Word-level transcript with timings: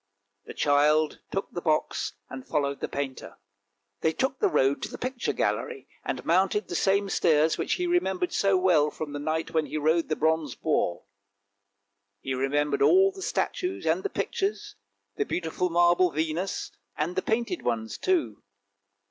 The 0.45 0.55
child 0.55 1.19
took 1.29 1.51
the 1.51 1.61
box, 1.61 2.13
and 2.27 2.47
followed 2.47 2.79
the 2.79 2.87
painter. 2.87 3.37
They 3.99 4.11
took 4.13 4.39
the 4.39 4.47
road 4.49 4.81
to 4.81 4.89
the 4.89 4.97
picture 4.97 5.31
gallery, 5.31 5.87
and 6.03 6.25
mounted 6.25 6.67
the 6.69 6.73
same 6.73 7.07
stairs 7.07 7.55
which 7.59 7.73
he 7.73 7.85
remembered 7.85 8.33
so 8.33 8.57
well, 8.57 8.89
from 8.89 9.13
the 9.13 9.19
night 9.19 9.51
when 9.51 9.67
he 9.67 9.77
rode 9.77 10.09
the 10.09 10.15
bronze 10.15 10.55
boar. 10.55 11.03
He 12.19 12.33
remembered 12.33 12.81
all 12.81 13.11
the 13.11 13.21
statues 13.21 13.85
and 13.85 14.01
the 14.01 14.09
pictures, 14.09 14.73
the 15.17 15.23
beautiful 15.23 15.69
marble 15.69 16.09
Venus, 16.09 16.71
and 16.97 17.15
the 17.15 17.21
painted 17.21 17.61
ones 17.61 17.95
too. 17.99 18.41